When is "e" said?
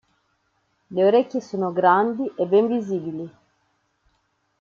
2.35-2.47